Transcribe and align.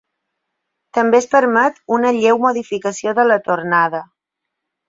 També 0.97 1.19
es 1.23 1.27
permet 1.35 1.77
una 1.97 2.13
lleu 2.21 2.41
modificació 2.47 3.15
de 3.21 3.27
la 3.29 3.41
tornada. 3.51 4.01